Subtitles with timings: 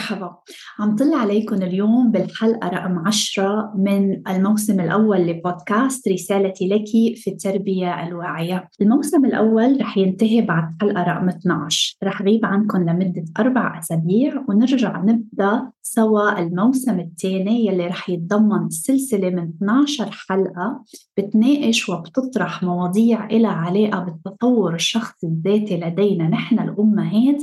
[0.00, 0.36] مرحبا.
[0.78, 8.06] عم طلع عليكم اليوم بالحلقة رقم عشرة من الموسم الأول لبودكاست رسالتي لك في التربية
[8.06, 8.68] الواعية.
[8.80, 15.02] الموسم الأول رح ينتهي بعد حلقة رقم 12 رح غيب عنكم لمدة أربع أسابيع ونرجع
[15.04, 20.84] نبدأ سوا الموسم الثاني يلي رح يتضمن سلسلة من 12 حلقة
[21.16, 27.42] بتناقش وبتطرح مواضيع إلها علاقة بالتطور الشخصي الذاتي لدينا نحن الأمهات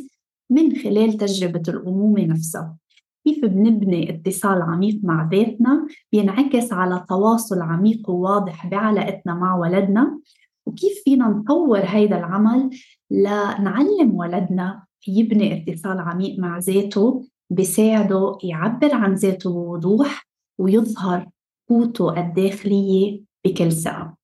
[0.49, 2.77] من خلال تجربة الأمومة نفسها.
[3.25, 10.19] كيف بنبني اتصال عميق مع ذاتنا؟ بينعكس على تواصل عميق وواضح بعلاقتنا مع ولدنا.
[10.65, 12.69] وكيف فينا نطور هيدا العمل
[13.11, 21.29] لنعلم ولدنا يبني اتصال عميق مع ذاته بيساعده يعبر عن ذاته بوضوح ويظهر
[21.69, 24.17] قوته الداخلية بكل ثقة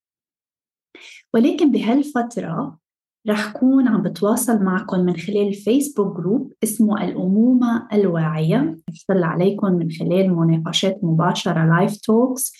[1.33, 2.79] ولكن بهالفترة
[3.29, 8.77] رح كون عم بتواصل معكم من خلال الفيسبوك group اسمه الأمومة الواعية.
[8.87, 12.53] بشتغل عليكم من خلال مناقشات مباشرة live talks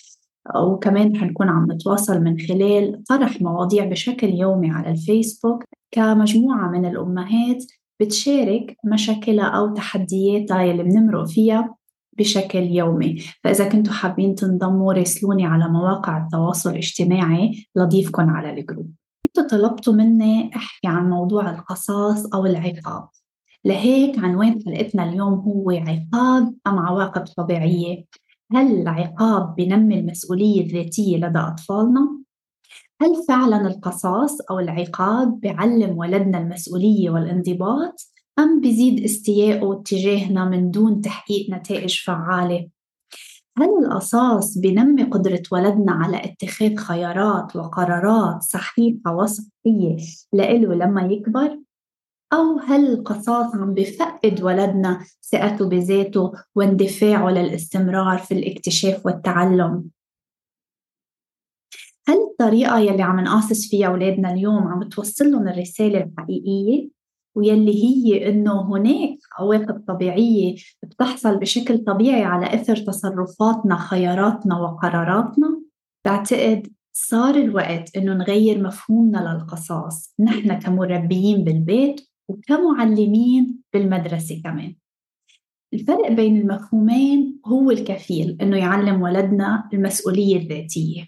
[0.56, 5.64] وكمان حنكون عم نتواصل من خلال طرح مواضيع بشكل يومي على الفيسبوك.
[5.90, 7.64] كمجموعة من الأمهات
[8.00, 11.74] بتشارك مشاكلها أو تحدياتها يلي بنمرق فيها
[12.18, 13.16] بشكل يومي.
[13.44, 17.66] فإذا كنتوا حابين تنضموا راسلوني على مواقع التواصل الاجتماعي.
[17.76, 18.90] لضيفكم على ال group
[19.38, 23.08] أنتوا طلبتوا مني أحكي عن موضوع القصاص أو العقاب.
[23.64, 28.04] لهيك عنوان حلقتنا اليوم هو عقاب أم عواقب طبيعية؟
[28.52, 32.18] هل العقاب بنمي المسؤولية الذاتية لدى أطفالنا؟
[33.02, 41.00] هل فعلا القصاص أو العقاب بيعلم ولدنا المسؤولية والانضباط أم بيزيد استيائه تجاهنا من دون
[41.00, 42.68] تحقيق نتائج فعالة؟
[43.58, 49.96] هل القصاص بنمي قدرة ولدنا على اتخاذ خيارات وقرارات صحيحة وصحية
[50.32, 51.58] لإله لما يكبر؟
[52.32, 59.90] أو هل القصاص عم بفقد ولدنا ثقته بذاته واندفاعه للاستمرار في الاكتشاف والتعلم؟
[62.08, 66.88] هل الطريقة يلي عم نقاصص فيها أولادنا اليوم عم توصل لهم الرسالة الحقيقية؟
[67.36, 75.60] ويلي هي إنه هناك عواقب طبيعية بتحصل بشكل طبيعي على إثر تصرفاتنا خياراتنا وقراراتنا.
[76.04, 84.74] بعتقد صار الوقت إنه نغير مفهومنا للقصاص نحن كمربيين بالبيت وكمعلمين بالمدرسة كمان.
[85.74, 91.04] الفرق بين المفهومين هو الكفيل إنه يعلم ولدنا المسؤولية الذاتية.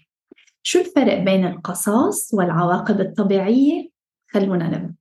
[0.63, 3.89] شو الفرق بين القصاص والعواقب الطبيعية؟
[4.31, 4.96] خلونا نبدأ.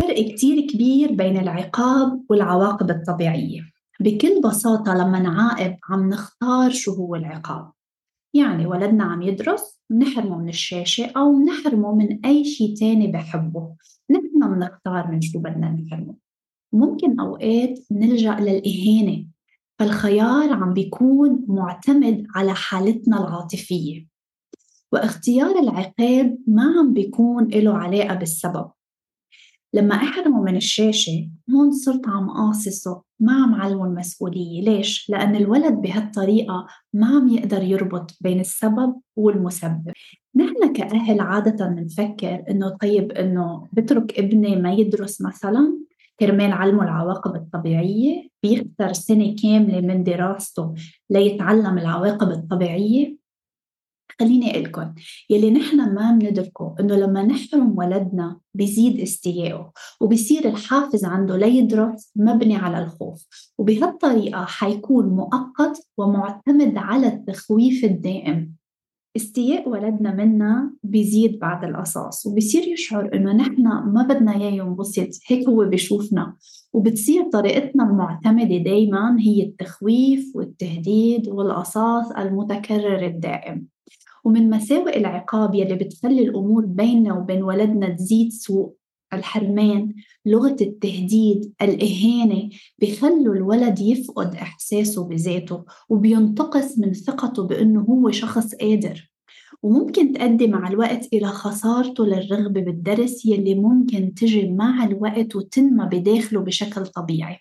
[0.00, 3.60] فرق كتير كبير بين العقاب والعواقب الطبيعية.
[4.00, 7.70] بكل بساطة لما نعاقب عم نختار شو هو العقاب.
[8.34, 13.76] يعني ولدنا عم يدرس نحرمه من الشاشة أو نحرمه من أي شيء تاني بحبه.
[14.10, 16.14] نحن بنختار من شو بدنا نحرمه.
[16.72, 19.26] ممكن أوقات نلجأ للإهانة.
[19.78, 24.15] فالخيار عم بيكون معتمد على حالتنا العاطفية.
[24.92, 28.70] واختيار العقاب ما عم بيكون له علاقة بالسبب.
[29.74, 35.74] لما أحرمه من الشاشة هون صرت عم قاصصه ما عم علمه المسؤولية ليش؟ لأن الولد
[35.74, 39.92] بهالطريقة ما عم يقدر يربط بين السبب والمسبب.
[40.36, 45.78] نحن كأهل عادة بنفكر إنه طيب إنه بترك ابني ما يدرس مثلا؟
[46.20, 50.74] كرمال علمه العواقب الطبيعية؟ بيختار سنة كاملة من دراسته
[51.10, 53.15] ليتعلم العواقب الطبيعية؟
[54.20, 54.94] خليني أقول لكم
[55.30, 62.56] يلي نحن ما بندركه إنه لما نحرم ولدنا بيزيد استيائه وبصير الحافز عنده ليدرس مبني
[62.56, 63.26] على الخوف
[63.58, 68.56] وبهالطريقة حيكون مؤقت ومعتمد على التخويف الدائم.
[69.16, 75.48] استياء ولدنا منا بيزيد بعد القصاص وبصير يشعر إنه نحن ما بدنا إياه ينبسط هيك
[75.48, 76.36] هو بشوفنا
[76.72, 83.66] وبتصير طريقتنا المعتمدة دايما هي التخويف والتهديد والقصاص المتكرر الدائم.
[84.26, 88.74] ومن مساوئ العقاب يلي بتخلي الأمور بيننا وبين ولدنا تزيد سوء.
[89.12, 89.94] الحرمان
[90.26, 99.12] لغة التهديد الإهانة بخلوا الولد يفقد إحساسه بذاته وبينتقص من ثقته بأنه هو شخص قادر.
[99.62, 106.40] وممكن تؤدي مع الوقت إلى خسارته للرغبة بالدرس يلي ممكن تجي مع الوقت وتنمى بداخله
[106.40, 107.38] بشكل طبيعي.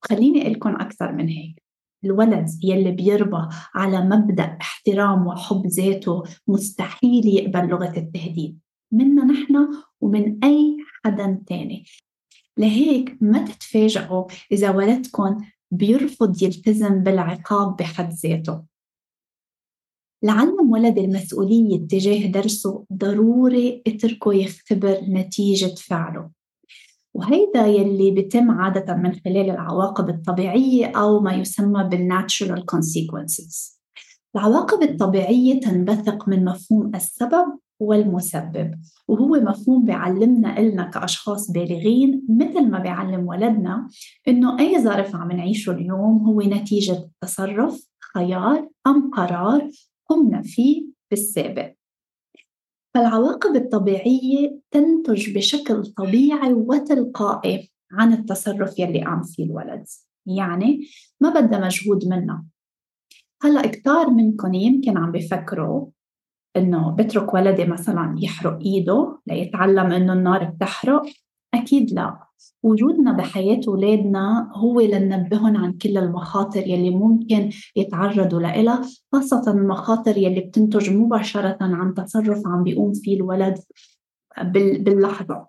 [0.00, 1.67] خليني أقول لكم أكثر من هيك.
[2.04, 8.58] الولد يلي بيربى على مبدأ احترام وحب ذاته مستحيل يقبل لغة التهديد
[8.92, 9.68] منا نحن
[10.00, 11.84] ومن أي حدا تاني.
[12.58, 18.62] لهيك ما تتفاجئوا إذا ولدكم بيرفض يلتزم بالعقاب بحد ذاته.
[20.22, 26.30] لعلم ولد المسؤولية تجاه درسه ضروري اتركه يختبر نتيجة فعله.
[27.14, 33.78] وهيدا يلي بيتم عادة من خلال العواقب الطبيعية أو ما يسمى بالناتشورال consequences.
[34.36, 38.74] العواقب الطبيعية تنبثق من مفهوم السبب والمسبب
[39.08, 43.88] وهو مفهوم بيعلمنا إلنا كأشخاص بالغين مثل ما بيعلم ولدنا
[44.28, 49.70] إنه أي ظرف عم نعيشه اليوم هو نتيجة تصرف خيار أم قرار
[50.06, 51.77] قمنا فيه بالسابق.
[52.94, 59.84] فالعواقب الطبيعية تنتج بشكل طبيعي وتلقائي عن التصرف يلي قام فيه الولد
[60.26, 60.88] يعني
[61.20, 62.44] ما بدها مجهود منا
[63.42, 65.86] هلأ كتار منكم يمكن عم بيفكروا
[66.56, 71.02] إنه بترك ولدي مثلا يحرق إيده ليتعلم إنه النار بتحرق
[71.54, 72.28] أكيد لا.
[72.62, 80.40] وجودنا بحياة أولادنا هو لننبههم عن كل المخاطر يلي ممكن يتعرضوا لها خاصة المخاطر يلي
[80.40, 83.58] بتنتج مباشرة عن تصرف عم بيقوم فيه الولد
[84.84, 85.46] باللحظة.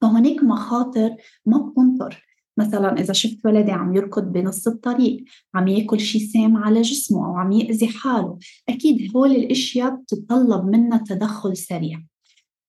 [0.00, 1.16] فهناك مخاطر
[1.46, 2.24] ما بتنطر.
[2.58, 5.24] مثلا إذا شفت ولدي عم يركض بنص الطريق
[5.54, 8.38] عم يأكل شيء سام على جسمه أو عم يأذي حاله
[8.68, 12.02] أكيد هول الأشياء بتتطلب منا تدخل سريع.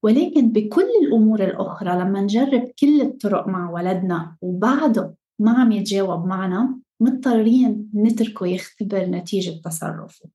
[0.03, 6.79] ولكن بكل الأمور الأخرى لما نجرب كل الطرق مع ولدنا وبعده ما عم يتجاوب معنا
[7.01, 10.29] مضطرين نتركه يختبر نتيجة تصرفه.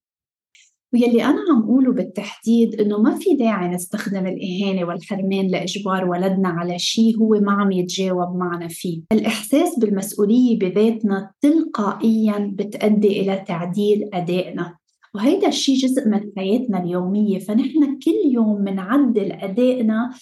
[0.94, 6.78] ويلي أنا عم أقوله بالتحديد إنه ما في داعي نستخدم الإهانة والحرمان لإجبار ولدنا على
[6.78, 9.02] شيء هو ما عم يتجاوب معنا فيه.
[9.12, 14.76] الإحساس بالمسؤولية بذاتنا تلقائيا بتؤدي إلى تعديل أدائنا.
[15.14, 17.38] وهيدا الشيء جزء من حياتنا اليومية.
[17.38, 20.14] فنحن كل يوم بنعدل أدائنا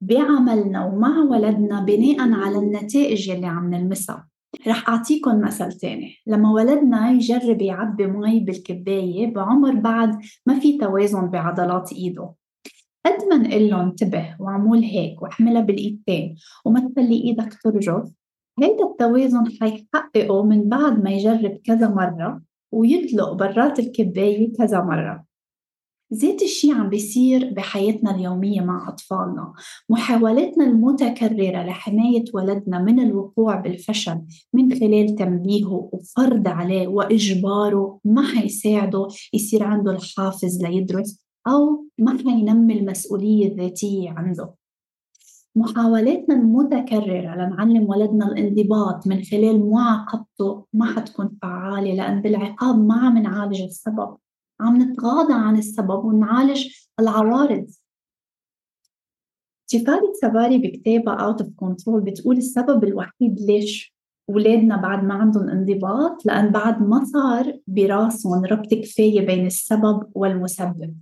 [0.00, 4.28] بعملنا ومع ولدنا بناء على النتائج اللي عم نلمسها.
[4.68, 6.14] رح أعطيكم مثل تاني.
[6.26, 12.34] لما ولدنا يجرب يعبي مي بالكباية بعمر بعد ما في توازن بعضلات إيده.
[13.06, 18.12] قد ما نقول له انتبه وعمول هيك وأحملها بالإيدتين وما تخلي إيدك ترجف
[18.62, 22.42] هيدا التوازن حيحققه من بعد ما يجرب كذا مرة.
[22.76, 25.24] ويدلق برات الكباية كذا مرة.
[26.14, 29.52] ذات الشيء عم بيصير بحياتنا اليومية مع أطفالنا
[29.88, 34.20] محاولاتنا المتكررة لحماية ولدنا من الوقوع بالفشل
[34.52, 42.78] من خلال تنبيهه وفرض عليه وإجباره ما حيساعده يصير عنده الحافز ليدرس أو ما حينمي
[42.78, 44.54] المسؤولية الذاتية عنده.
[45.56, 53.18] محاولاتنا المتكررة لنعلم ولدنا الانضباط من خلال معاقبته ما حتكون فعالة لأن بالعقاب ما عم
[53.18, 54.16] نعالج السبب.
[54.60, 56.66] عم نتغاضى عن السبب ونعالج
[57.00, 57.66] العوارض.
[59.68, 63.96] تيفاري سباري بكتابها Out of Control بتقول السبب الوحيد ليش
[64.30, 70.96] أولادنا بعد ما عندهم انضباط لأن بعد ما صار براسهم ربط كفاية بين السبب والمسبب.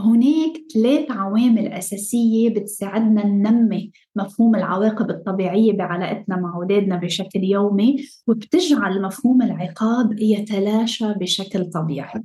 [0.00, 9.02] هناك ثلاث عوامل أساسية بتساعدنا ننمي مفهوم العواقب الطبيعية بعلاقتنا مع أولادنا بشكل يومي وبتجعل
[9.02, 12.22] مفهوم العقاب يتلاشى بشكل طبيعي.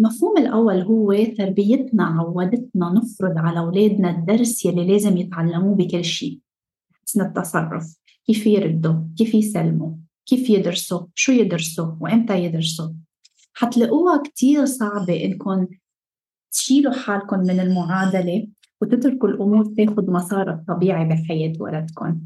[0.00, 6.38] المفهوم الأول هو تربيتنا عودتنا نفرض على أولادنا الدرس يلي لازم يتعلموه بكل شيء.
[7.02, 7.96] حسن التصرف
[8.26, 9.92] كيف يردوا كيف يسلموا
[10.26, 12.88] كيف يدرسوا شو يدرسوا وإمتى يدرسوا.
[13.54, 15.66] حتلاقوها كتير صعبة إنكم
[16.52, 18.46] تشيلوا حالكم من المعادلة
[18.80, 22.20] وتتركوا الأمور تاخد مسارها الطبيعي بحياة ولدكم.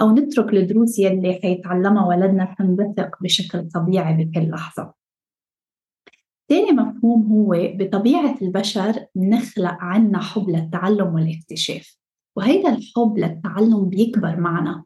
[0.00, 4.94] أو نترك الدروس يلي حيتعلمها ولدنا تنبثق بشكل طبيعي بكل لحظة.
[6.48, 11.96] تاني مفهوم هو بطبيعة البشر نخلق عنا حب للتعلم والاكتشاف
[12.36, 14.84] وهيدا الحب للتعلم بيكبر معنا.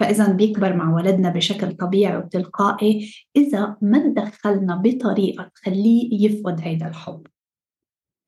[0.00, 7.26] فإذا بيكبر مع ولدنا بشكل طبيعي وتلقائي إذا ما تدخلنا بطريقة تخليه يفقد هيدا الحب.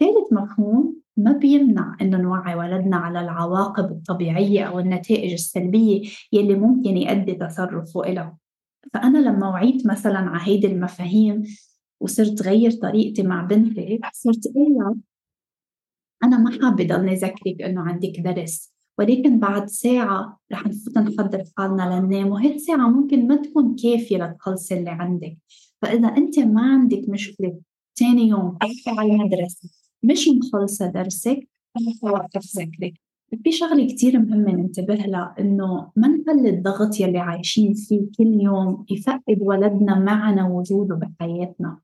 [0.00, 6.97] ثالث مفهوم ما بيمنع إنه نوعي ولدنا على العواقب الطبيعية أو النتائج السلبية يلي ممكن
[6.97, 8.38] يؤدي تصرفه إلها.
[8.95, 11.42] فأنا لما وعيت مثلا على هيدي المفاهيم
[12.00, 14.97] وصرت غير طريقتي مع بنتي صرت أقول
[16.25, 22.00] أنا ما حابة ضلني ذكرك إنه عندك درس ولكن بعد ساعة رح نفوت نحضر حالنا
[22.00, 25.37] لننام وهي الساعة ممكن ما تكون كافية لتخلصي اللي عندك.
[25.83, 27.61] فإذا أنت ما عندك مشكلة
[27.97, 31.49] تاني يوم تروحي على المدرسة مش مخلصة درسك
[32.00, 32.95] توقف ذكرك
[33.45, 38.87] في شغلة كتير مهمة ننتبه لها إنه ما نخلي الضغط يلي عايشين فيه كل يوم
[38.90, 41.78] يفقد ولدنا معنا وجوده بحياتنا.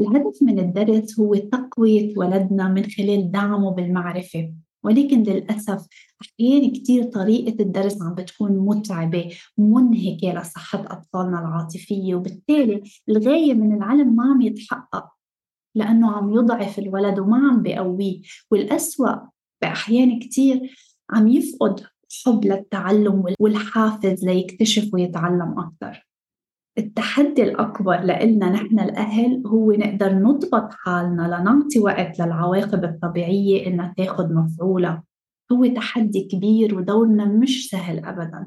[0.00, 4.52] الهدف من الدرس هو تقوية ولدنا من خلال دعمه بالمعرفة.
[4.82, 5.86] ولكن للأسف
[6.22, 14.16] أحيانا كتير طريقة الدرس عم بتكون متعبة منهكة لصحة أطفالنا العاطفية وبالتالي الغاية من العلم
[14.16, 15.10] ما عم يتحقق.
[15.74, 19.16] لأنه عم يضعف الولد وما عم بقويه والأسوأ
[19.62, 20.74] بأحيان كتير
[21.10, 21.80] عم يفقد
[22.24, 26.06] حب للتعلم والحافز ليكتشف ويتعلم أكثر
[26.78, 34.32] التحدي الأكبر لإلنا نحن الأهل هو نقدر نضبط حالنا لنعطي وقت للعواقب الطبيعية إنها تاخد
[34.32, 35.04] مفعولها.
[35.52, 38.46] هو تحدي كبير ودورنا مش سهل أبدا.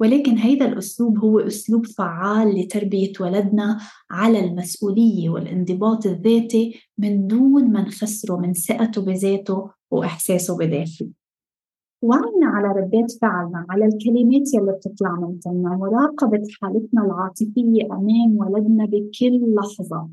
[0.00, 3.78] ولكن هيدا الأسلوب هو أسلوب فعال لتربية ولدنا
[4.10, 11.08] على المسؤولية والانضباط الذاتي من دون ما نخسره من ثقته بذاته وإحساسه بداخله.
[12.02, 18.84] وعينا على ردات فعلنا على الكلمات يلي بتطلع من تمنا مراقبة حالتنا العاطفية أمام ولدنا
[18.84, 20.08] بكل لحظة.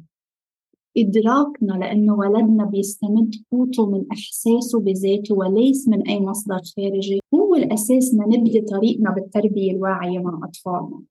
[0.98, 7.20] إدراكنا لأنه ولدنا بيستمد قوته من إحساسه بذاته وليس من أي مصدر خارجي.
[7.34, 11.02] هو الأساس نبدي طريقنا بالتربية الواعية مع أطفالنا.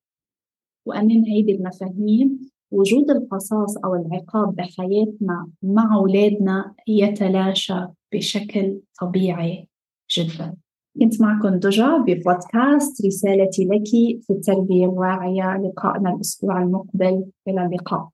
[0.87, 9.69] وأمام هيدي المفاهيم وجود القصاص أو العقاب بحياتنا مع أولادنا يتلاشى بشكل طبيعي
[10.19, 10.55] جدا.
[11.00, 13.88] كنت معكم دجا ببودكاست رسالتي لك
[14.23, 15.57] في التربية الواعية.
[15.57, 17.25] لقائنا الأسبوع المقبل.
[17.49, 18.13] إلى اللقاء.